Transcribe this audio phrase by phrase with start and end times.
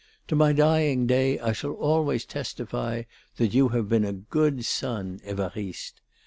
[0.29, 3.03] To my dying day I shall always testify
[3.37, 6.01] that you have been a good son, Évariste.